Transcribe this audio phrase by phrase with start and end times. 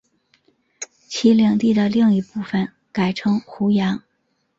[1.07, 4.01] 其领地的另一部分改称湖阳。